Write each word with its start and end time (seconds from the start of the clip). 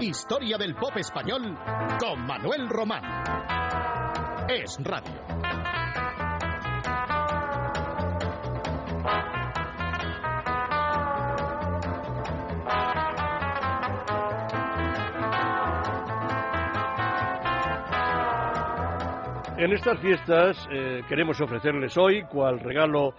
Historia 0.00 0.56
del 0.56 0.76
pop 0.76 0.96
español 0.96 1.58
con 1.98 2.24
Manuel 2.24 2.68
Román. 2.68 3.02
Es 4.48 4.78
radio. 4.80 5.12
En 19.56 19.72
estas 19.72 19.98
fiestas 19.98 20.68
eh, 20.70 21.02
queremos 21.08 21.40
ofrecerles 21.40 21.98
hoy, 21.98 22.22
cual 22.22 22.60
regalo 22.60 23.14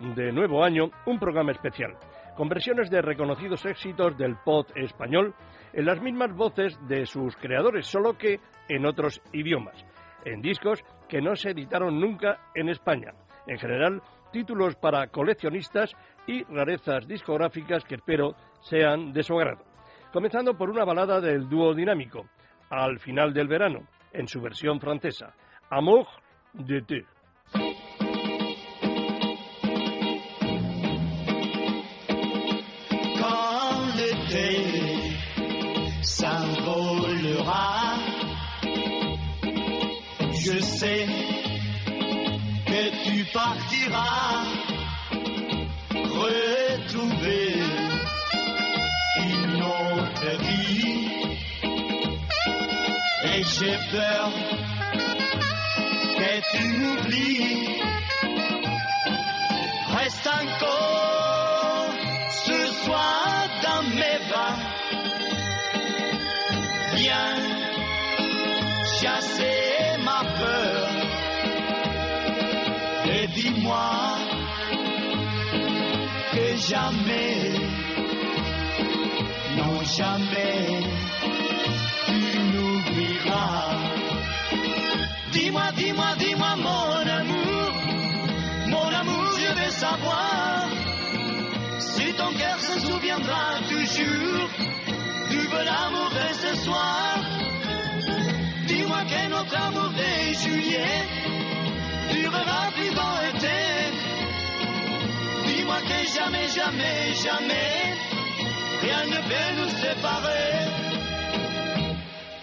de 0.00 0.32
nuevo 0.32 0.64
año, 0.64 0.90
un 1.06 1.20
programa 1.20 1.52
especial, 1.52 1.96
con 2.36 2.48
versiones 2.48 2.90
de 2.90 3.00
reconocidos 3.00 3.64
éxitos 3.64 4.18
del 4.18 4.36
pop 4.44 4.68
español 4.74 5.32
en 5.74 5.84
las 5.84 6.00
mismas 6.00 6.34
voces 6.34 6.78
de 6.88 7.04
sus 7.04 7.36
creadores, 7.36 7.86
solo 7.86 8.16
que 8.16 8.40
en 8.68 8.86
otros 8.86 9.20
idiomas, 9.32 9.84
en 10.24 10.40
discos 10.40 10.82
que 11.08 11.20
no 11.20 11.34
se 11.36 11.50
editaron 11.50 12.00
nunca 12.00 12.38
en 12.54 12.68
España. 12.68 13.12
En 13.46 13.58
general, 13.58 14.00
títulos 14.32 14.76
para 14.76 15.08
coleccionistas 15.08 15.94
y 16.26 16.44
rarezas 16.44 17.06
discográficas 17.06 17.84
que 17.84 17.96
espero 17.96 18.34
sean 18.60 19.12
de 19.12 19.22
su 19.22 19.38
agrado. 19.38 19.64
Comenzando 20.12 20.56
por 20.56 20.70
una 20.70 20.84
balada 20.84 21.20
del 21.20 21.48
dúo 21.48 21.74
dinámico, 21.74 22.26
Al 22.70 22.98
final 22.98 23.32
del 23.34 23.46
verano, 23.46 23.86
en 24.12 24.26
su 24.26 24.40
versión 24.40 24.80
francesa. 24.80 25.34
Amour 25.70 26.06
d'été. 26.54 27.04
Quand 27.04 27.13
partiras 43.94 44.44
retrouver 45.92 47.54
une 49.18 49.62
autre 49.62 50.30
vie. 50.42 51.08
Et 53.24 53.42
j'ai 53.42 53.78
peur 53.92 54.30
que 56.18 56.32
tu 56.50 56.64
m'oublies. 56.78 57.80
Reste 59.96 60.26
encore 60.26 61.92
ce 62.30 62.66
soir 62.84 63.33
jamais, 76.68 77.52
non 79.56 79.82
jamais, 79.84 80.80
tu 82.06 82.38
n'oublieras. 82.52 83.76
Dis-moi, 85.32 85.72
dis-moi, 85.76 86.10
dis-moi 86.18 86.56
mon 86.56 87.06
amour, 87.20 87.70
mon 88.68 88.88
amour, 89.00 89.24
je 89.38 89.50
veux 89.58 89.70
savoir 89.70 90.68
si 91.78 92.12
ton 92.14 92.32
cœur 92.32 92.58
se 92.60 92.80
souviendra 92.86 93.44
toujours 93.68 94.48
du 95.30 95.48
bon 95.48 95.68
amour 95.86 96.10
de 96.18 96.26
ce 96.42 96.56
soir. 96.64 97.18
Dis-moi 98.66 99.02
que 99.10 99.28
notre 99.30 99.56
amour 99.66 99.90
de 99.90 100.34
juillet 100.42 101.02
durera 102.10 102.70
vivant 102.78 103.16
été. 103.34 103.93
Que 105.88 105.98
jamais, 106.16 106.48
jamais, 106.48 107.14
jamais, 107.22 107.94
rien 108.82 109.04
ne 109.06 109.20
peut 109.28 109.50
nous 109.58 109.70
séparer. 109.84 110.48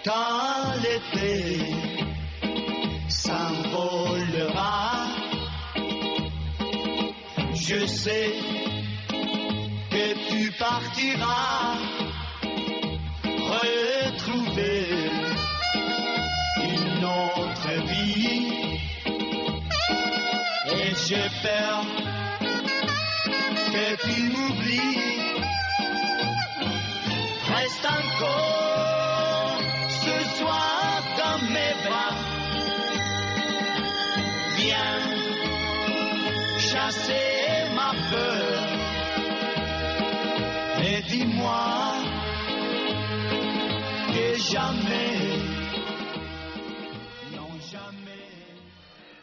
Quand 0.04 0.74
l'été 0.82 1.58
s'envolera. 3.08 4.82
Je 7.54 7.86
sais 7.86 8.32
que 9.90 10.06
tu 10.28 10.52
partiras 10.52 11.76
retrouver 13.52 14.86
une 16.58 17.04
autre 17.04 17.72
vie. 17.86 18.52
Et 20.74 20.94
peur 21.42 21.84
que 21.96 22.11
tu 24.04 24.22
m'oublies. 24.32 25.32
Reste 27.54 27.86
encore 28.00 29.58
ce 30.04 30.16
soir 30.38 31.02
dans 31.20 31.38
mes 31.54 31.74
bras. 31.84 32.16
Viens 34.56 35.02
chasser 36.58 37.30
ma 37.74 37.90
peur 38.10 38.62
et 40.84 41.02
dis-moi 41.02 41.94
que 44.12 44.26
jamais, 44.52 45.01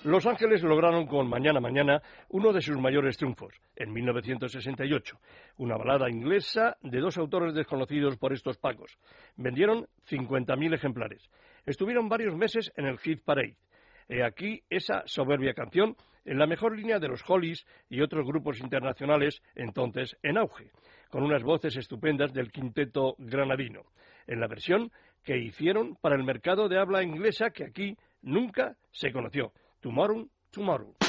Los 0.09 0.25
Ángeles 0.25 0.64
lograron 0.64 1.06
con 1.06 1.30
Mañana 1.30 1.59
Mañana 1.59 2.02
uno 2.30 2.52
de 2.52 2.62
sus 2.62 2.75
mayores 2.80 3.16
triunfos, 3.16 3.53
en 3.75 3.94
1968, 3.94 5.20
una 5.58 5.78
balada 5.78 6.09
inglesa 6.09 6.78
de 6.81 7.00
dos 7.00 7.20
autores 7.20 7.53
desconocidos 7.53 8.18
por 8.18 8.34
estos 8.34 8.58
pagos. 8.58 8.97
Vendieron 9.36 9.86
50.000 10.09 10.74
ejemplares. 10.74 11.30
Estuvieron 11.64 12.09
varios 12.09 12.36
meses 12.36 12.74
en 12.75 12.88
el 12.88 12.97
Hit 12.97 13.24
Parade. 13.24 13.58
He 14.08 14.24
aquí 14.24 14.64
esa 14.72 15.03
soberbia 15.06 15.53
canción 15.53 15.96
en 16.26 16.40
la 16.40 16.47
mejor 16.47 16.76
línea 16.76 16.97
de 16.97 17.08
los 17.08 17.24
Hollies 17.30 17.64
y 17.88 18.02
otros 18.02 18.26
grupos 18.26 18.59
internacionales 18.62 19.44
entonces 19.53 20.18
en 20.24 20.40
auge, 20.40 20.72
con 21.12 21.22
unas 21.22 21.44
voces 21.44 21.78
estupendas 21.78 22.34
del 22.34 22.52
quinteto 22.52 23.14
granadino, 23.20 23.84
en 24.26 24.40
la 24.40 24.47
versión 24.47 24.91
que 25.24 25.38
hicieron 25.38 25.97
para 26.02 26.16
el 26.16 26.24
mercado 26.24 26.68
de 26.68 26.80
habla 26.80 27.03
inglesa 27.03 27.52
que 27.52 27.66
aquí 27.66 27.96
nunca 28.24 28.76
se 28.90 29.12
conoció. 29.12 29.53
Tomorrow, 29.81 30.28
Tomorrow. 30.51 31.09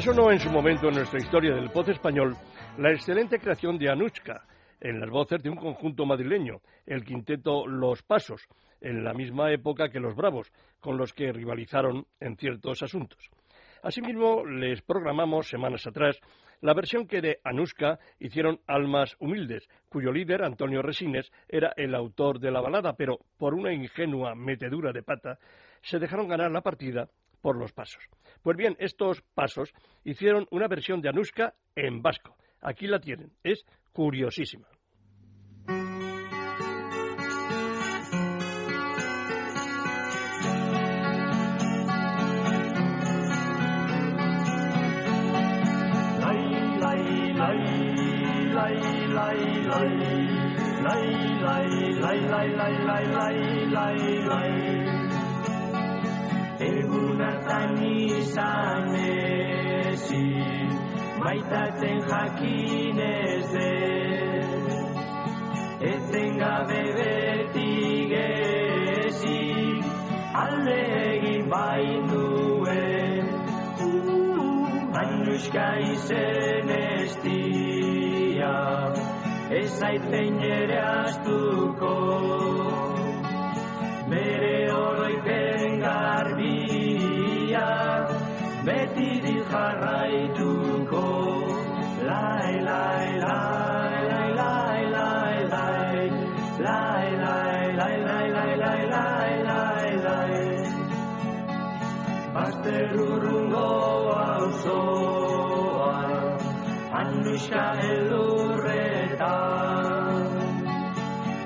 Ya 0.00 0.06
sonó 0.14 0.32
en 0.32 0.40
su 0.40 0.48
momento 0.48 0.88
en 0.88 0.94
nuestra 0.94 1.18
historia 1.18 1.54
del 1.54 1.68
pop 1.68 1.86
español 1.90 2.34
la 2.78 2.90
excelente 2.90 3.38
creación 3.38 3.76
de 3.76 3.90
Anushka 3.90 4.46
en 4.80 4.98
las 4.98 5.10
voces 5.10 5.42
de 5.42 5.50
un 5.50 5.56
conjunto 5.56 6.06
madrileño, 6.06 6.62
el 6.86 7.04
quinteto 7.04 7.66
Los 7.66 8.02
Pasos, 8.02 8.48
en 8.80 9.04
la 9.04 9.12
misma 9.12 9.52
época 9.52 9.90
que 9.90 10.00
Los 10.00 10.16
Bravos, 10.16 10.50
con 10.80 10.96
los 10.96 11.12
que 11.12 11.30
rivalizaron 11.30 12.06
en 12.18 12.38
ciertos 12.38 12.82
asuntos. 12.82 13.28
Asimismo, 13.82 14.46
les 14.46 14.80
programamos 14.80 15.50
semanas 15.50 15.86
atrás 15.86 16.18
la 16.62 16.72
versión 16.72 17.06
que 17.06 17.20
de 17.20 17.38
Anushka 17.44 17.98
hicieron 18.20 18.58
Almas 18.66 19.14
Humildes, 19.18 19.68
cuyo 19.90 20.12
líder, 20.12 20.44
Antonio 20.44 20.80
Resines, 20.80 21.30
era 21.46 21.74
el 21.76 21.94
autor 21.94 22.40
de 22.40 22.50
la 22.50 22.62
balada, 22.62 22.94
pero 22.94 23.18
por 23.36 23.52
una 23.52 23.70
ingenua 23.70 24.34
metedura 24.34 24.92
de 24.92 25.02
pata, 25.02 25.38
se 25.82 25.98
dejaron 25.98 26.26
ganar 26.26 26.50
la 26.50 26.62
partida 26.62 27.10
por 27.40 27.56
los 27.56 27.72
pasos. 27.72 28.02
Pues 28.42 28.56
bien, 28.56 28.76
estos 28.78 29.22
pasos 29.34 29.72
hicieron 30.04 30.46
una 30.50 30.68
versión 30.68 31.00
de 31.00 31.08
Anushka 31.08 31.54
en 31.74 32.02
vasco. 32.02 32.36
Aquí 32.60 32.86
la 32.86 33.00
tienen. 33.00 33.32
Es 33.42 33.64
curiosísima. 33.92 34.68
Hartan 57.60 57.82
izan 57.84 58.94
ezin, 59.92 60.70
maitatzen 61.20 61.98
jakin 62.08 62.98
ez 62.98 63.52
den. 63.52 64.64
Etengabe 65.90 66.82
beti 66.96 68.06
gezik, 68.12 69.84
alde 70.44 70.78
egin 71.10 71.50
bainuen. 71.50 73.26
Anuska 75.02 75.68
izen 75.92 76.68
estia, 76.78 78.56
ez 79.60 79.82
aiten 79.90 80.42
ere 80.54 80.80
astuko. 80.94 81.94
Bere 84.10 84.59
puska 107.40 107.66
elurretan 107.92 109.24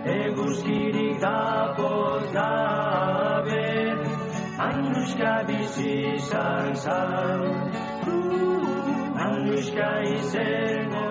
Eguzkirik 0.04 1.20
da 1.20 1.74
pozgabe 1.76 3.66
Anuska 4.58 5.34
bizi 5.46 5.94
izan 6.16 6.74
zan 6.74 7.42
Anuska 9.26 9.90
izango 10.16 11.03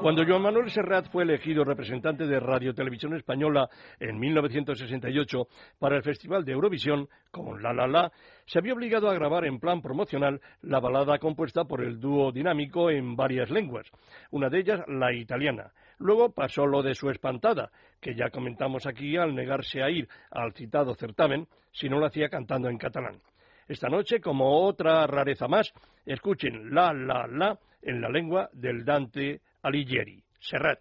Cuando 0.00 0.24
Joan 0.24 0.42
Manuel 0.42 0.70
Serrat 0.70 1.10
fue 1.10 1.24
elegido 1.24 1.64
representante 1.64 2.24
de 2.24 2.38
Radio 2.38 2.72
Televisión 2.72 3.14
Española 3.14 3.68
en 3.98 4.16
1968 4.16 5.48
para 5.80 5.96
el 5.96 6.04
Festival 6.04 6.44
de 6.44 6.52
Eurovisión 6.52 7.08
con 7.32 7.60
La 7.60 7.72
La 7.72 7.88
La, 7.88 8.12
se 8.46 8.60
vio 8.60 8.74
obligado 8.74 9.10
a 9.10 9.14
grabar 9.14 9.44
en 9.44 9.58
plan 9.58 9.82
promocional 9.82 10.40
la 10.62 10.78
balada 10.78 11.18
compuesta 11.18 11.64
por 11.64 11.82
el 11.82 11.98
dúo 11.98 12.30
dinámico 12.30 12.90
en 12.90 13.16
varias 13.16 13.50
lenguas, 13.50 13.90
una 14.30 14.48
de 14.48 14.60
ellas 14.60 14.80
la 14.86 15.12
italiana. 15.12 15.72
Luego 15.98 16.30
pasó 16.30 16.64
lo 16.64 16.80
de 16.80 16.94
su 16.94 17.10
espantada, 17.10 17.72
que 18.00 18.14
ya 18.14 18.30
comentamos 18.30 18.86
aquí 18.86 19.16
al 19.16 19.34
negarse 19.34 19.82
a 19.82 19.90
ir 19.90 20.08
al 20.30 20.52
citado 20.52 20.94
certamen 20.94 21.48
si 21.72 21.88
no 21.88 21.98
lo 21.98 22.06
hacía 22.06 22.28
cantando 22.28 22.68
en 22.68 22.78
catalán. 22.78 23.20
Esta 23.66 23.88
noche, 23.88 24.20
como 24.20 24.64
otra 24.64 25.08
rareza 25.08 25.48
más, 25.48 25.72
escuchen 26.06 26.72
La 26.72 26.92
La 26.92 27.26
La 27.26 27.58
en 27.82 28.00
la 28.00 28.08
lengua 28.08 28.48
del 28.52 28.84
Dante 28.84 29.40
Alighieri, 29.68 30.22
Serrat. 30.40 30.80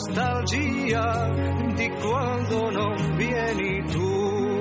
Nostalgia 0.00 1.28
di 1.74 1.90
quando 2.00 2.70
non 2.70 3.16
vieni 3.16 3.84
tu. 3.84 4.60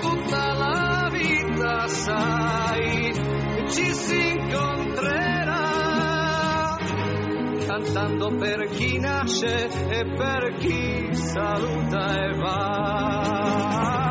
Tutta 0.00 0.52
la 0.54 1.10
vita 1.12 1.86
sai 1.86 3.12
ci 3.68 3.92
si 3.92 4.30
incontrerà, 4.30 5.66
cantando 7.66 8.36
per 8.38 8.68
chi 8.70 8.98
nasce 8.98 9.68
e 9.88 10.04
per 10.16 10.54
chi 10.58 11.12
saluta 11.12 12.14
e 12.14 12.34
va. 12.38 14.01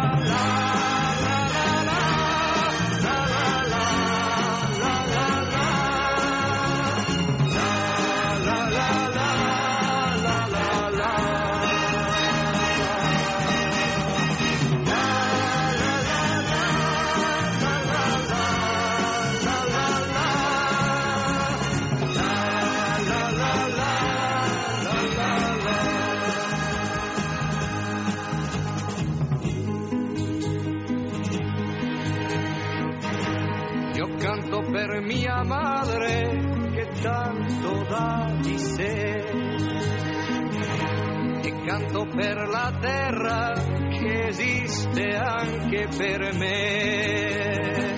E 41.43 41.51
canto 41.65 42.05
per 42.05 42.47
la 42.47 42.71
terra 42.79 43.53
che 43.89 44.27
esiste 44.27 45.15
anche 45.15 45.87
per 45.97 46.33
me. 46.37 47.97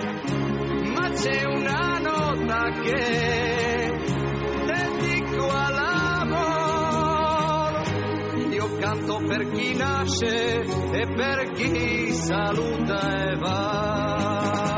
Ma 0.93 1.09
c'è 1.09 1.43
una 1.45 2.00
nota 2.00 2.71
che 2.81 3.91
dedico 4.65 5.50
all'amor. 5.50 6.53
Io 8.50 8.77
canto 8.77 9.21
per 9.27 9.50
chi 9.51 9.75
nasce 9.75 10.62
e 10.62 11.07
per 11.13 11.51
chi 11.51 12.12
saluta 12.13 13.31
e 13.31 13.35
va. 13.38 14.73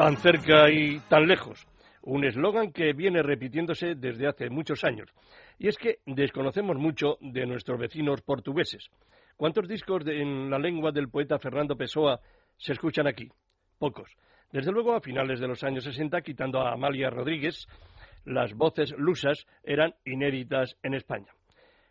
Tan 0.00 0.16
cerca 0.16 0.70
y 0.70 0.98
tan 1.10 1.28
lejos. 1.28 1.66
Un 2.04 2.24
eslogan 2.24 2.72
que 2.72 2.94
viene 2.94 3.22
repitiéndose 3.22 3.96
desde 3.96 4.28
hace 4.28 4.48
muchos 4.48 4.82
años. 4.82 5.10
Y 5.58 5.68
es 5.68 5.76
que 5.76 5.98
desconocemos 6.06 6.78
mucho 6.78 7.18
de 7.20 7.44
nuestros 7.44 7.78
vecinos 7.78 8.22
portugueses. 8.22 8.88
¿Cuántos 9.36 9.68
discos 9.68 10.06
en 10.06 10.48
la 10.48 10.58
lengua 10.58 10.90
del 10.90 11.10
poeta 11.10 11.38
Fernando 11.38 11.76
Pessoa 11.76 12.18
se 12.56 12.72
escuchan 12.72 13.08
aquí? 13.08 13.28
Pocos. 13.78 14.10
Desde 14.50 14.72
luego, 14.72 14.94
a 14.94 15.02
finales 15.02 15.38
de 15.38 15.48
los 15.48 15.62
años 15.64 15.84
60, 15.84 16.22
quitando 16.22 16.62
a 16.62 16.72
Amalia 16.72 17.10
Rodríguez, 17.10 17.68
las 18.24 18.54
voces 18.54 18.92
lusas 18.96 19.46
eran 19.62 19.94
inéditas 20.06 20.78
en 20.82 20.94
España. 20.94 21.30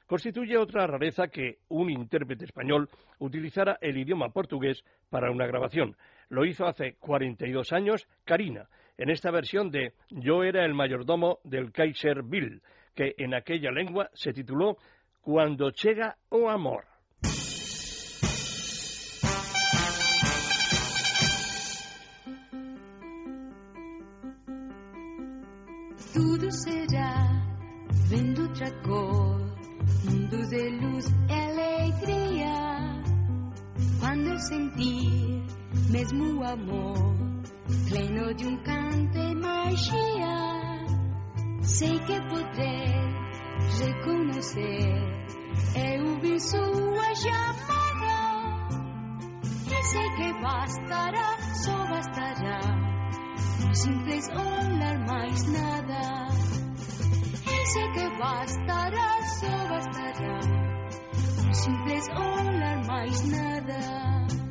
Constituye 0.10 0.58
otra 0.58 0.88
rareza 0.88 1.28
que 1.28 1.60
un 1.68 1.92
intérprete 1.92 2.46
español 2.46 2.90
utilizara 3.20 3.78
el 3.80 3.96
idioma 3.96 4.30
portugués 4.30 4.84
para 5.12 5.30
una 5.30 5.46
grabación. 5.46 5.96
Lo 6.30 6.46
hizo 6.46 6.66
hace 6.66 6.96
42 6.96 7.72
años 7.74 8.08
Karina, 8.26 8.68
en 8.98 9.12
esta 9.12 9.30
versión 9.30 9.70
de 9.70 9.94
Yo 10.10 10.42
era 10.42 10.66
el 10.66 10.74
mayordomo 10.74 11.38
del 11.44 11.72
Kaiser 11.72 12.24
Bill, 12.24 12.64
que 12.96 13.14
en 13.20 13.36
aquella 13.36 13.70
lengua 13.70 14.10
se 14.16 14.34
tituló 14.34 14.78
Cuando 15.22 15.70
chega 15.70 16.18
o 16.30 16.50
amor. 16.50 16.89
mesmo 36.12 36.44
amor, 36.44 37.16
pleno 37.88 38.34
de 38.34 38.48
um 38.48 38.58
canto 38.64 39.18
e 39.18 39.36
magia. 39.36 40.86
Sei 41.62 42.00
que 42.00 42.20
poder 42.22 43.10
reconhecer 43.80 45.04
é 45.76 46.02
ouvir 46.02 46.40
sua 46.40 47.16
chamada. 47.16 48.70
E 49.68 49.84
sei 49.84 50.10
que 50.16 50.34
bastará, 50.42 51.38
só 51.54 51.78
bastará, 51.88 52.60
um 53.68 53.74
simples 53.74 54.30
olhar, 54.30 55.00
mais 55.06 55.44
nada. 55.52 56.28
E 57.46 57.66
sei 57.68 57.92
que 57.92 58.18
bastará, 58.18 59.22
só 59.40 59.68
bastará, 59.70 60.40
um 61.48 61.54
simples 61.54 62.08
olhar, 62.10 62.86
mais 62.88 63.28
nada. 63.30 64.49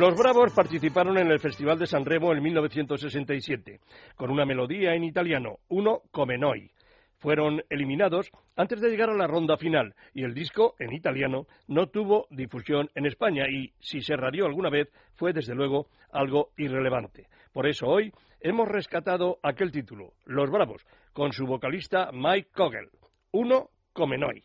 Los 0.00 0.16
Bravos 0.16 0.54
participaron 0.54 1.18
en 1.18 1.30
el 1.30 1.40
Festival 1.40 1.78
de 1.78 1.86
San 1.86 2.06
Remo 2.06 2.32
en 2.32 2.42
1967, 2.42 3.80
con 4.16 4.30
una 4.30 4.46
melodía 4.46 4.94
en 4.94 5.04
italiano, 5.04 5.58
Uno 5.68 6.00
come 6.10 6.38
noi. 6.38 6.70
Fueron 7.18 7.62
eliminados 7.68 8.30
antes 8.56 8.80
de 8.80 8.88
llegar 8.88 9.10
a 9.10 9.14
la 9.14 9.26
ronda 9.26 9.58
final 9.58 9.94
y 10.14 10.24
el 10.24 10.32
disco, 10.32 10.74
en 10.78 10.94
italiano, 10.94 11.46
no 11.68 11.88
tuvo 11.88 12.26
difusión 12.30 12.88
en 12.94 13.04
España 13.04 13.44
y, 13.46 13.74
si 13.78 14.00
se 14.00 14.16
radió 14.16 14.46
alguna 14.46 14.70
vez, 14.70 14.88
fue 15.16 15.34
desde 15.34 15.54
luego 15.54 15.88
algo 16.12 16.52
irrelevante. 16.56 17.26
Por 17.52 17.66
eso 17.66 17.86
hoy 17.86 18.10
hemos 18.40 18.68
rescatado 18.68 19.38
aquel 19.42 19.70
título, 19.70 20.14
Los 20.24 20.50
Bravos, 20.50 20.82
con 21.12 21.32
su 21.32 21.44
vocalista 21.44 22.08
Mike 22.10 22.48
Kogel, 22.54 22.88
Uno 23.32 23.68
come 23.92 24.16
noi. 24.16 24.42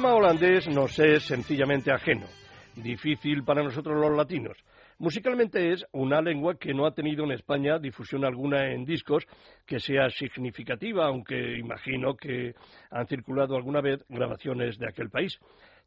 Idioma 0.00 0.16
holandés 0.16 0.66
nos 0.68 0.98
es 0.98 1.24
sencillamente 1.24 1.92
ajeno, 1.92 2.24
difícil 2.74 3.44
para 3.44 3.62
nosotros 3.62 4.00
los 4.00 4.16
latinos. 4.16 4.56
Musicalmente 4.98 5.74
es 5.74 5.84
una 5.92 6.22
lengua 6.22 6.54
que 6.58 6.72
no 6.72 6.86
ha 6.86 6.94
tenido 6.94 7.24
en 7.24 7.32
España 7.32 7.78
difusión 7.78 8.24
alguna 8.24 8.72
en 8.72 8.86
discos 8.86 9.26
que 9.66 9.78
sea 9.78 10.08
significativa, 10.08 11.04
aunque 11.04 11.58
imagino 11.58 12.16
que 12.16 12.54
han 12.90 13.06
circulado 13.08 13.56
alguna 13.56 13.82
vez 13.82 14.02
grabaciones 14.08 14.78
de 14.78 14.88
aquel 14.88 15.10
país. 15.10 15.38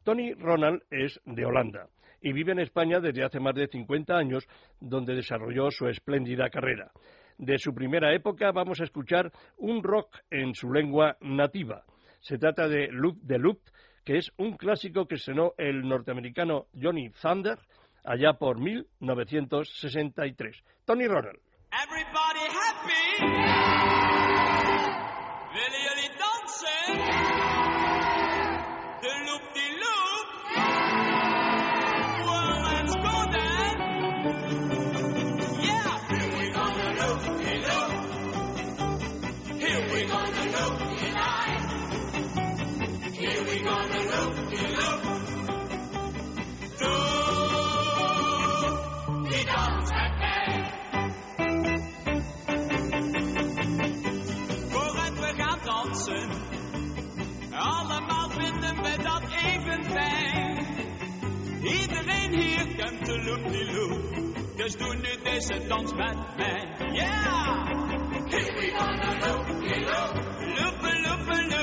Tony 0.03 0.35
Ronald 0.35 0.83
es 0.91 1.19
de 1.25 1.45
Holanda 1.45 1.87
y 2.21 2.33
vive 2.33 2.51
en 2.51 2.59
España 2.59 2.99
desde 2.99 3.23
hace 3.23 3.39
más 3.39 3.55
de 3.55 3.65
50 3.65 4.15
años, 4.15 4.47
donde 4.79 5.15
desarrolló 5.15 5.71
su 5.71 5.87
espléndida 5.87 6.51
carrera. 6.51 6.91
De 7.39 7.57
su 7.57 7.73
primera 7.73 8.13
época 8.13 8.51
vamos 8.51 8.79
a 8.79 8.83
escuchar 8.83 9.31
un 9.57 9.81
rock 9.81 10.19
en 10.29 10.53
su 10.53 10.71
lengua 10.71 11.17
nativa. 11.19 11.83
Se 12.19 12.37
trata 12.37 12.67
de 12.67 12.89
Loop 12.91 13.17
de 13.23 13.39
Loop, 13.39 13.59
que 14.03 14.17
es 14.17 14.31
un 14.37 14.57
clásico 14.57 15.07
que 15.07 15.15
estrenó 15.15 15.53
el 15.57 15.87
norteamericano 15.87 16.67
Johnny 16.79 17.09
Thunder 17.09 17.57
allá 18.03 18.33
por 18.33 18.59
1963. 18.59 20.63
Tony 20.85 21.07
Ronald. 21.07 21.39
Everybody 21.71 22.45
happy? 22.49 23.23
The 29.01 29.09
loop 29.25 29.41
loop? 29.81 30.27
Yeah. 35.61 35.97
Here 36.07 36.29
we 36.37 36.45
go 36.53 36.63
the 36.77 36.87
loop 36.99 37.21
de 37.39 37.53
loop. 37.67 37.93
Here 43.13 43.43
we 43.43 43.59
loop-de-loop. 63.17 63.99
Just 64.55 64.79
doing 64.79 65.01
nu 65.01 65.09
deze 65.23 65.67
dans 65.67 65.93
met 65.93 66.17
mij. 66.37 66.75
Yeah! 66.93 67.65
Here 68.29 68.53
we 68.55 68.71
gonna 68.77 69.19
loop-de-loop. 69.19 70.13
loop 70.59 70.81
de 70.81 71.01
loop 71.01 71.25
de 71.25 71.47
loop. 71.49 71.62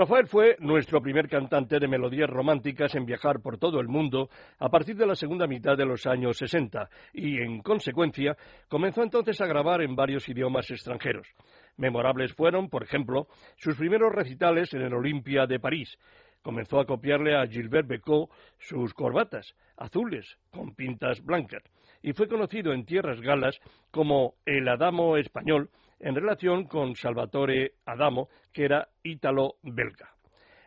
Rafael 0.00 0.26
fue 0.28 0.56
nuestro 0.60 1.02
primer 1.02 1.28
cantante 1.28 1.78
de 1.78 1.86
melodías 1.86 2.30
románticas 2.30 2.94
en 2.94 3.04
viajar 3.04 3.42
por 3.42 3.58
todo 3.58 3.80
el 3.80 3.88
mundo 3.88 4.30
a 4.58 4.70
partir 4.70 4.96
de 4.96 5.06
la 5.06 5.14
segunda 5.14 5.46
mitad 5.46 5.76
de 5.76 5.84
los 5.84 6.06
años 6.06 6.38
60 6.38 6.88
y, 7.12 7.36
en 7.36 7.60
consecuencia, 7.60 8.34
comenzó 8.70 9.02
entonces 9.02 9.38
a 9.42 9.46
grabar 9.46 9.82
en 9.82 9.94
varios 9.94 10.26
idiomas 10.26 10.70
extranjeros. 10.70 11.28
Memorables 11.76 12.32
fueron, 12.32 12.70
por 12.70 12.82
ejemplo, 12.82 13.26
sus 13.56 13.76
primeros 13.76 14.10
recitales 14.10 14.72
en 14.72 14.80
el 14.80 14.94
Olympia 14.94 15.44
de 15.46 15.60
París. 15.60 15.98
Comenzó 16.40 16.80
a 16.80 16.86
copiarle 16.86 17.36
a 17.36 17.46
Gilbert 17.46 17.86
Becot 17.86 18.30
sus 18.58 18.94
corbatas, 18.94 19.54
azules, 19.76 20.38
con 20.50 20.74
pintas 20.74 21.22
blancas, 21.22 21.62
y 22.00 22.14
fue 22.14 22.26
conocido 22.26 22.72
en 22.72 22.86
tierras 22.86 23.20
galas 23.20 23.60
como 23.90 24.36
el 24.46 24.66
Adamo 24.66 25.18
español 25.18 25.68
en 26.00 26.14
relación 26.14 26.64
con 26.64 26.96
Salvatore 26.96 27.74
Adamo, 27.84 28.28
que 28.52 28.64
era 28.64 28.88
ítalo-belga. 29.02 30.10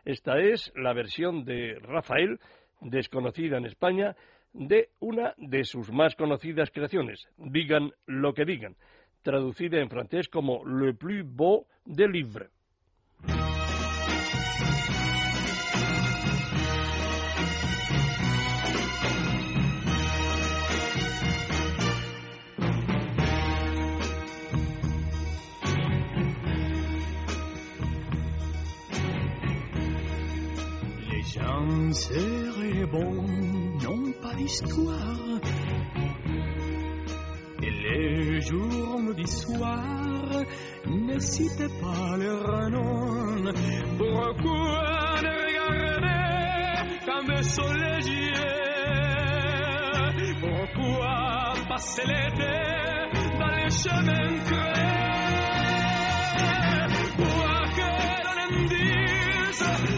Esta 0.04 0.38
es 0.38 0.72
la 0.76 0.92
versión 0.92 1.44
de 1.44 1.78
Rafael, 1.80 2.38
desconocida 2.80 3.58
en 3.58 3.66
España, 3.66 4.16
de 4.52 4.90
una 5.00 5.34
de 5.36 5.64
sus 5.64 5.90
más 5.90 6.14
conocidas 6.14 6.70
creaciones, 6.70 7.28
Digan 7.36 7.90
lo 8.06 8.32
que 8.34 8.44
digan, 8.44 8.76
traducida 9.22 9.80
en 9.80 9.90
francés 9.90 10.28
como 10.28 10.64
Le 10.64 10.94
plus 10.94 11.24
beau 11.24 11.66
des 11.84 12.08
livres. 12.08 12.48
Les 31.34 31.40
gens 31.40 31.92
seraient 31.92 32.86
bons, 32.86 33.26
n'ont 33.82 34.12
pas 34.22 34.34
d'histoire. 34.36 35.40
Et 37.60 37.70
les 37.70 38.40
jours 38.40 39.14
du 39.16 39.26
soir, 39.26 40.44
ne 40.86 41.18
citez 41.18 41.68
pas 41.80 42.16
leur 42.18 42.70
nom. 42.70 43.52
Pourquoi 43.98 45.22
ne 45.22 45.30
regarder 45.44 47.00
comme 47.04 47.30
yeux 48.06 48.54
Pourquoi 50.40 51.54
passer 51.68 52.02
l'été 52.06 52.54
dans 53.40 53.54
les 53.56 53.70
chemins 53.70 54.36
creux? 54.44 54.84
Quoi 57.16 57.58
que 57.74 57.88
l'on 58.24 58.38
en 58.44 58.66
dise, 58.68 59.93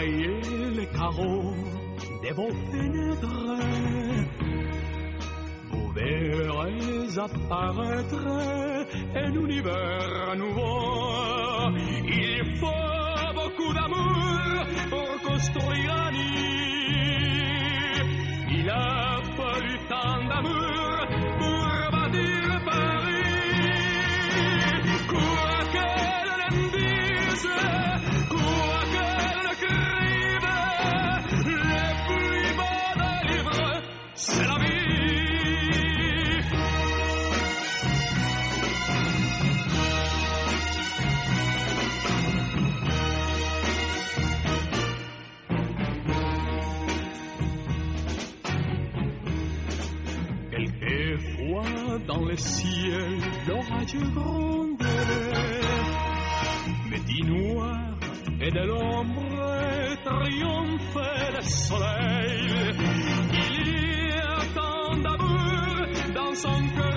voyez 0.00 0.70
les 0.76 0.86
carreaux 0.86 1.54
de 2.22 2.30
vos 2.34 2.52
fenêtres. 2.70 3.56
Vous 5.70 5.88
verrez 5.92 7.18
apparaître 7.18 8.26
un 9.14 9.32
univers 9.34 10.36
nouveau. 10.36 11.70
Il 12.06 12.56
faut 12.60 13.34
beaucoup 13.34 13.72
d'amour 13.74 14.66
pour 14.90 15.12
construire 15.28 15.92
un 15.92 16.10
nid. 16.12 16.40
Il 18.58 18.70
a 18.70 19.20
fallu 19.36 19.78
tant 19.88 20.24
d'amour 20.28 20.79
le 52.30 52.36
ciel, 52.36 53.18
l'orage 53.48 53.96
gronde. 54.14 54.82
Mais 56.88 57.00
dit 57.00 57.22
noir 57.24 57.76
et 58.40 58.50
de 58.50 58.66
l'ombre 58.66 59.96
triomphe 60.04 60.98
le 61.34 61.42
soleil. 61.42 62.74
Il 63.58 63.68
y 63.68 64.12
a 64.12 64.38
tant 64.54 64.96
d'amour 64.98 66.14
dans 66.14 66.34
son 66.34 66.68
cœur 66.76 66.89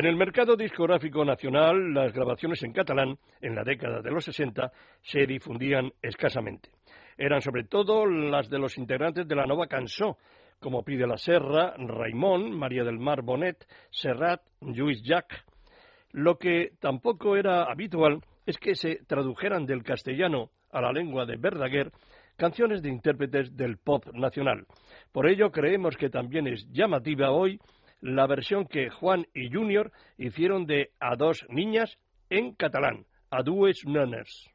En 0.00 0.06
el 0.06 0.16
mercado 0.16 0.56
discográfico 0.56 1.26
nacional, 1.26 1.92
las 1.92 2.14
grabaciones 2.14 2.62
en 2.62 2.72
catalán, 2.72 3.18
en 3.42 3.54
la 3.54 3.62
década 3.62 4.00
de 4.00 4.10
los 4.10 4.24
60, 4.24 4.72
se 5.02 5.26
difundían 5.26 5.92
escasamente. 6.00 6.70
Eran 7.18 7.42
sobre 7.42 7.64
todo 7.64 8.06
las 8.06 8.48
de 8.48 8.58
los 8.58 8.78
integrantes 8.78 9.28
de 9.28 9.36
la 9.36 9.44
Nova 9.44 9.66
Cançó, 9.66 10.16
como 10.58 10.82
Pide 10.84 11.06
la 11.06 11.18
Serra, 11.18 11.74
Raimón, 11.76 12.50
María 12.50 12.82
del 12.82 12.98
Mar 12.98 13.20
Bonet, 13.20 13.66
Serrat, 13.90 14.40
Lluís 14.62 15.02
Llach. 15.02 15.44
Lo 16.12 16.38
que 16.38 16.70
tampoco 16.80 17.36
era 17.36 17.64
habitual 17.64 18.22
es 18.46 18.56
que 18.56 18.76
se 18.76 19.04
tradujeran 19.06 19.66
del 19.66 19.82
castellano 19.82 20.48
a 20.70 20.80
la 20.80 20.92
lengua 20.92 21.26
de 21.26 21.36
Verdaguer 21.36 21.92
canciones 22.38 22.80
de 22.80 22.88
intérpretes 22.88 23.54
del 23.54 23.76
pop 23.76 24.06
nacional. 24.14 24.64
Por 25.12 25.28
ello 25.28 25.50
creemos 25.50 25.94
que 25.98 26.08
también 26.08 26.46
es 26.46 26.66
llamativa 26.72 27.32
hoy 27.32 27.60
la 28.00 28.26
versión 28.26 28.66
que 28.66 28.90
Juan 28.90 29.26
y 29.34 29.50
Junior 29.50 29.92
hicieron 30.18 30.66
de 30.66 30.92
A 31.00 31.16
dos 31.16 31.46
niñas 31.48 31.98
en 32.28 32.54
catalán, 32.54 33.06
A 33.30 33.42
dues 33.42 33.84
nenes. 33.86 34.48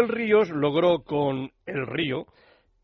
Miguel 0.00 0.16
Ríos 0.16 0.48
logró 0.48 1.02
con 1.04 1.50
El 1.66 1.86
Río, 1.86 2.24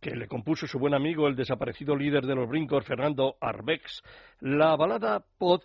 que 0.03 0.15
le 0.15 0.29
compuso 0.29 0.67
su 0.67 0.79
buen 0.79 0.93
amigo, 0.93 1.27
el 1.27 1.35
desaparecido 1.35 1.97
líder 1.97 2.27
de 2.27 2.35
los 2.35 2.47
brincos, 2.47 2.85
Fernando 2.85 3.37
Arbex, 3.41 4.03
la 4.41 4.77
balada 4.77 5.25
Pod 5.39 5.63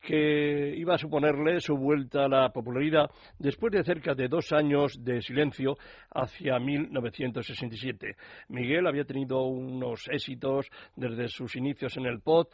que 0.00 0.74
iba 0.74 0.94
a 0.94 0.98
suponerle 0.98 1.60
su 1.60 1.76
vuelta 1.76 2.24
a 2.24 2.28
la 2.28 2.48
popularidad 2.50 3.10
después 3.38 3.70
de 3.72 3.84
cerca 3.84 4.14
de 4.14 4.28
dos 4.28 4.50
años 4.52 5.02
de 5.04 5.20
silencio 5.20 5.76
hacia 6.10 6.58
1967. 6.58 8.16
Miguel 8.48 8.86
había 8.86 9.04
tenido 9.04 9.42
unos 9.42 10.08
éxitos 10.10 10.70
desde 10.96 11.28
sus 11.28 11.54
inicios 11.56 11.98
en 11.98 12.06
el 12.06 12.20
pod 12.20 12.46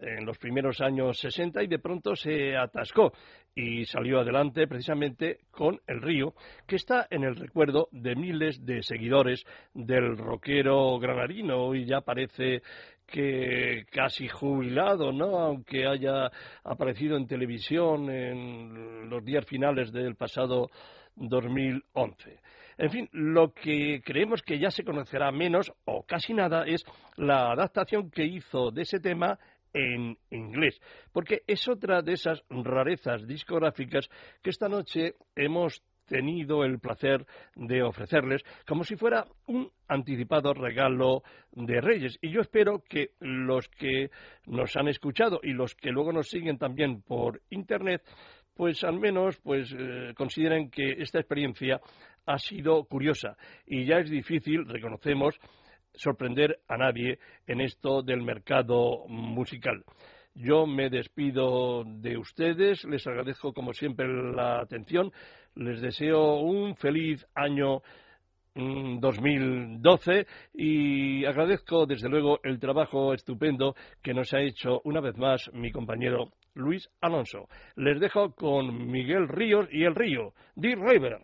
en 0.00 0.26
los 0.26 0.38
primeros 0.38 0.80
años 0.80 1.18
60 1.18 1.62
y 1.62 1.66
de 1.66 1.78
pronto 1.78 2.14
se 2.14 2.56
atascó 2.56 3.12
y 3.54 3.86
salió 3.86 4.20
adelante 4.20 4.66
precisamente 4.66 5.38
con 5.50 5.80
El 5.86 6.02
Río, 6.02 6.34
que 6.66 6.76
está 6.76 7.06
en 7.10 7.24
el 7.24 7.36
recuerdo 7.36 7.88
de 7.90 8.14
miles 8.14 8.64
de 8.64 8.82
seguidores 8.82 9.44
del 9.72 10.18
rockero 10.18 10.98
granadino 10.98 11.74
y 11.74 11.86
ya 11.86 12.02
parece 12.02 12.62
que 13.06 13.86
casi 13.90 14.28
jubilado, 14.28 15.12
¿no? 15.12 15.38
Aunque 15.38 15.86
haya 15.86 16.30
aparecido 16.64 17.16
en 17.16 17.26
televisión 17.26 18.10
en 18.10 19.08
los 19.08 19.24
días 19.24 19.46
finales 19.46 19.92
del 19.92 20.16
pasado 20.16 20.68
2011. 21.14 22.40
En 22.78 22.90
fin, 22.90 23.08
lo 23.12 23.54
que 23.54 24.02
creemos 24.04 24.42
que 24.42 24.58
ya 24.58 24.70
se 24.70 24.84
conocerá 24.84 25.32
menos 25.32 25.72
o 25.86 26.02
casi 26.02 26.34
nada 26.34 26.64
es 26.66 26.84
la 27.16 27.52
adaptación 27.52 28.10
que 28.10 28.26
hizo 28.26 28.70
de 28.70 28.82
ese 28.82 29.00
tema 29.00 29.38
en 29.76 30.16
inglés, 30.30 30.80
porque 31.12 31.42
es 31.46 31.68
otra 31.68 32.00
de 32.00 32.14
esas 32.14 32.42
rarezas 32.48 33.26
discográficas 33.26 34.08
que 34.42 34.50
esta 34.50 34.68
noche 34.68 35.16
hemos 35.34 35.82
tenido 36.06 36.64
el 36.64 36.78
placer 36.78 37.26
de 37.54 37.82
ofrecerles 37.82 38.42
como 38.66 38.84
si 38.84 38.96
fuera 38.96 39.26
un 39.46 39.70
anticipado 39.88 40.54
regalo 40.54 41.22
de 41.52 41.80
Reyes. 41.80 42.16
Y 42.22 42.30
yo 42.30 42.40
espero 42.40 42.82
que 42.88 43.10
los 43.20 43.68
que 43.68 44.10
nos 44.46 44.76
han 44.76 44.88
escuchado 44.88 45.40
y 45.42 45.52
los 45.52 45.74
que 45.74 45.90
luego 45.90 46.12
nos 46.12 46.28
siguen 46.28 46.56
también 46.56 47.02
por 47.02 47.42
Internet, 47.50 48.02
pues 48.54 48.82
al 48.82 48.98
menos 48.98 49.36
pues 49.42 49.74
eh, 49.76 50.14
consideren 50.16 50.70
que 50.70 50.92
esta 51.02 51.18
experiencia 51.18 51.80
ha 52.24 52.38
sido 52.38 52.84
curiosa 52.84 53.36
y 53.66 53.84
ya 53.84 53.98
es 53.98 54.08
difícil, 54.08 54.64
reconocemos, 54.66 55.38
sorprender 55.96 56.60
a 56.68 56.76
nadie 56.76 57.18
en 57.46 57.60
esto 57.60 58.02
del 58.02 58.22
mercado 58.22 59.06
musical. 59.08 59.84
Yo 60.34 60.66
me 60.66 60.90
despido 60.90 61.82
de 61.84 62.18
ustedes, 62.18 62.84
les 62.84 63.06
agradezco 63.06 63.54
como 63.54 63.72
siempre 63.72 64.06
la 64.06 64.60
atención, 64.60 65.10
les 65.54 65.80
deseo 65.80 66.40
un 66.40 66.76
feliz 66.76 67.26
año 67.34 67.80
mm, 68.54 69.00
2012 69.00 70.26
y 70.52 71.24
agradezco 71.24 71.86
desde 71.86 72.10
luego 72.10 72.38
el 72.42 72.58
trabajo 72.58 73.14
estupendo 73.14 73.74
que 74.02 74.12
nos 74.12 74.34
ha 74.34 74.42
hecho 74.42 74.82
una 74.84 75.00
vez 75.00 75.16
más 75.16 75.50
mi 75.54 75.72
compañero 75.72 76.32
Luis 76.52 76.88
Alonso. 77.00 77.48
Les 77.76 77.98
dejo 77.98 78.34
con 78.34 78.90
Miguel 78.90 79.28
Ríos 79.28 79.68
y 79.72 79.84
el 79.84 79.94
Río, 79.94 80.34
River. 80.56 81.18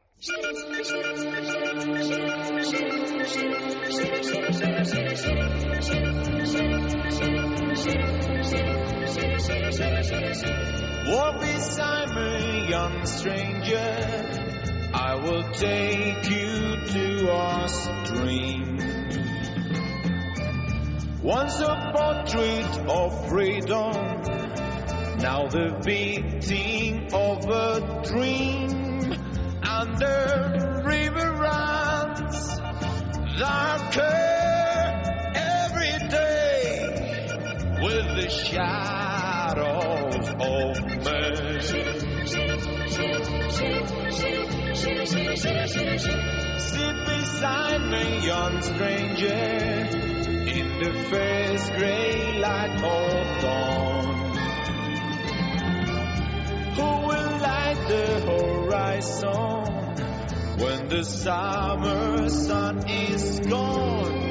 Walk 4.83 4.95
beside 11.41 12.11
me, 12.17 12.69
young 12.69 13.07
stranger. 13.07 14.91
I 14.93 15.15
will 15.23 15.45
take 15.53 16.29
you 16.29 16.77
to 16.89 17.31
our 17.31 17.69
stream. 17.69 18.79
Once 21.23 21.61
a 21.61 21.93
portrait 21.95 22.79
of 22.89 23.29
freedom, 23.29 23.93
now 25.19 25.47
the 25.47 25.81
beating 25.85 27.15
of 27.15 27.49
a 27.49 28.03
dream. 28.03 29.13
And 29.63 29.97
the 29.97 30.83
river 30.85 31.33
runs 31.35 32.59
darker 33.39 34.32
shadows 38.33 40.29
of 40.29 40.81
man. 41.05 41.61
Sit 46.59 46.97
beside 47.07 47.83
me, 47.91 48.27
young 48.27 48.63
stranger, 48.63 49.43
in 50.57 50.79
the 50.83 50.93
first 51.11 51.73
gray 51.75 52.39
light 52.41 52.83
of 52.83 53.41
dawn. 53.43 54.07
Who 56.77 56.91
will 57.07 57.33
light 57.41 57.81
the 57.89 58.07
horizon 58.31 59.63
when 60.59 60.89
the 60.89 61.05
summer 61.05 62.29
sun 62.29 62.89
is 62.89 63.41
gone 63.41 64.22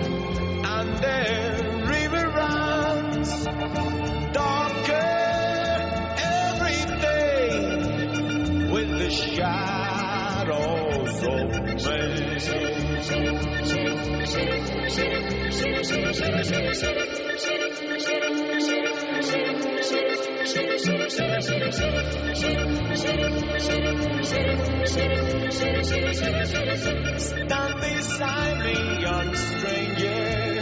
Stand 27.22 27.80
beside 27.82 28.58
me, 28.64 28.74
young 29.02 29.36
stranger, 29.36 30.56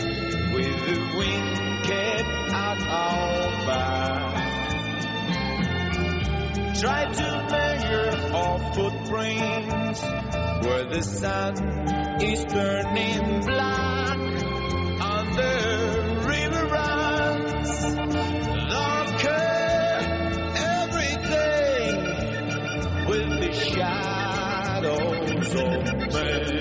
with 0.53 0.77
the 0.85 0.97
wind 1.17 1.57
kept 1.83 2.29
at 2.53 2.79
our 2.88 3.49
back. 3.65 4.33
Try 6.79 7.01
to 7.13 7.29
measure 7.49 8.09
our 8.35 8.59
footprints 8.73 10.01
where 10.65 10.85
the 10.85 11.01
sun 11.01 12.09
is 12.21 12.43
turning 12.45 13.41
black 13.45 14.17
and 14.17 15.38
the 15.38 16.25
river 16.27 16.65
runs 16.67 17.82
darker 18.69 19.55
every 20.58 21.15
day 21.29 21.93
with 23.08 23.29
the 23.39 23.53
shadows 23.53 25.55
of 25.55 26.13
man. 26.13 26.60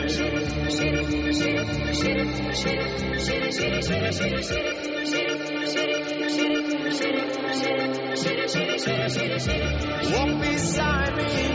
Walk 10.12 10.40
beside 10.40 11.16
me, 11.16 11.48